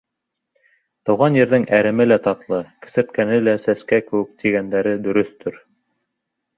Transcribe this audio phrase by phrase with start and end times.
[1.09, 5.65] Тыуған ерҙең әреме лә татлы, кесерткәне лә сәскә кеүек тигәндәре дөрөҫтөр.